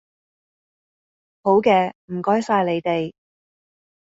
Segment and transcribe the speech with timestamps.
[1.43, 3.13] 好嘅，唔該曬你哋